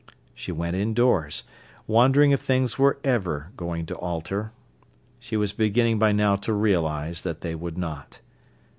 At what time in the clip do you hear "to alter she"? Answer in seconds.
3.85-5.37